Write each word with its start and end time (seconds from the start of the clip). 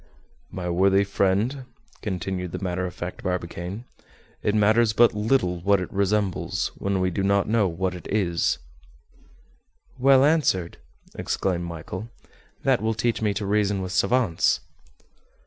"My 0.49 0.67
worthy 0.67 1.03
friend," 1.03 1.65
continued 2.01 2.53
the 2.53 2.57
matter 2.63 2.87
of 2.87 2.93
fact 2.95 3.21
Barbicane, 3.21 3.85
"it 4.41 4.55
matters 4.55 4.93
but 4.93 5.13
little 5.13 5.59
what 5.59 5.79
it 5.79 5.93
resembles, 5.93 6.71
when 6.73 6.99
we 6.99 7.11
do 7.11 7.21
not 7.21 7.47
know 7.47 7.67
what 7.67 7.93
it 7.93 8.07
is." 8.07 8.57
"Well 9.99 10.25
answered," 10.25 10.77
exclaimed 11.13 11.67
Michel. 11.67 12.09
"That 12.63 12.81
will 12.81 12.95
teach 12.95 13.21
me 13.21 13.31
to 13.35 13.45
reason 13.45 13.79
with 13.83 13.91
savants." 13.91 14.61